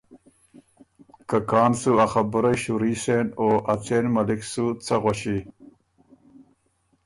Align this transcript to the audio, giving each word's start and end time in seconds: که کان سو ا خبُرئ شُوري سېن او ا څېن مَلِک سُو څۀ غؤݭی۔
که 1.29 1.37
کان 1.49 1.71
سو 1.81 1.91
ا 2.03 2.05
خبُرئ 2.13 2.55
شُوري 2.63 2.93
سېن 3.03 3.27
او 3.39 3.49
ا 3.71 3.73
څېن 3.85 4.05
مَلِک 4.15 4.41
سُو 4.51 4.65
څۀ 4.85 4.95
غؤݭی۔ 5.03 5.39